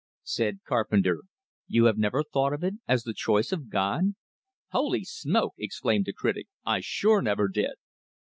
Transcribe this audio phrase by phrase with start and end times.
[0.23, 1.19] Said Carpenter:
[1.67, 4.15] "You have never thought of it as the choice of God?"
[4.69, 6.47] "Holy smoke!" exclaimed the critic.
[6.65, 7.75] "I sure never did!"